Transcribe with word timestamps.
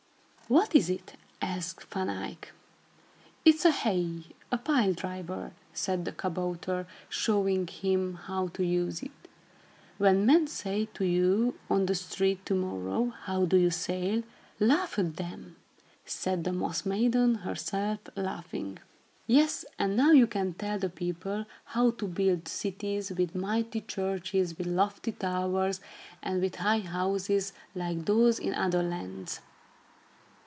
"What 0.47 0.75
is 0.75 0.89
it?" 0.89 1.13
asked 1.41 1.85
Van 1.93 2.09
Eyck. 2.09 2.51
"It's 3.45 3.63
a 3.63 3.71
Hey" 3.71 4.23
(a 4.51 4.57
pile 4.57 4.91
driver), 4.91 5.53
said 5.71 6.03
the 6.03 6.11
kabouter, 6.11 6.87
showing 7.07 7.67
him 7.67 8.15
how 8.15 8.49
to 8.49 8.63
use 8.65 9.01
it. 9.01 9.29
"When 9.97 10.25
men 10.25 10.47
say 10.47 10.89
to 10.95 11.05
you, 11.05 11.55
on 11.69 11.85
the 11.85 11.95
street, 11.95 12.45
to 12.47 12.53
morrow, 12.53 13.11
'How 13.23 13.45
do 13.45 13.55
you 13.55 13.69
sail?' 13.71 14.23
laugh 14.59 14.99
at 14.99 15.15
them," 15.15 15.55
said 16.03 16.43
the 16.43 16.51
Moss 16.51 16.85
Maiden, 16.85 17.35
herself 17.47 17.99
laughing. 18.17 18.77
"Yes, 19.27 19.63
and 19.79 19.95
now 19.95 20.11
you 20.11 20.27
can 20.27 20.53
tell 20.55 20.77
the 20.79 20.89
people 20.89 21.45
how 21.67 21.91
to 21.91 22.07
build 22.09 22.49
cities, 22.49 23.09
with 23.09 23.35
mighty 23.35 23.79
churches 23.79 24.57
with 24.57 24.67
lofty 24.67 25.13
towers, 25.13 25.79
and 26.21 26.41
with 26.41 26.55
high 26.55 26.79
houses 26.81 27.53
like 27.73 28.03
those 28.03 28.37
in 28.37 28.53
other 28.53 28.83
lands. 28.83 29.39